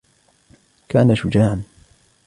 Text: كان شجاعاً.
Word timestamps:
كان 0.89 1.15
شجاعاً. 1.15 1.63